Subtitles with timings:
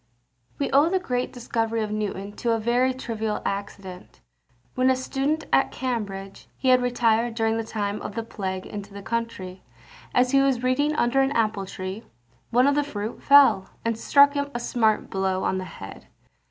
[0.57, 4.19] We owe the great discovery of Newton to a very trivial accident.
[4.73, 8.95] When a student at Cambridge, he had retired during the time of the plague into
[8.95, 9.61] the country.
[10.11, 12.01] As he was reading under an apple tree,
[12.49, 16.07] one of the fruit fell, and struck him a smart blow on the head.